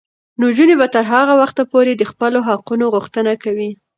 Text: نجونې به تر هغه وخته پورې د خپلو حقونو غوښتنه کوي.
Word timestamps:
نجونې 0.41 0.75
به 0.79 0.87
تر 0.95 1.03
هغه 1.13 1.33
وخته 1.41 1.63
پورې 1.71 1.91
د 1.95 2.03
خپلو 2.11 2.39
حقونو 2.47 2.85
غوښتنه 2.93 3.31
کوي. 3.43 3.69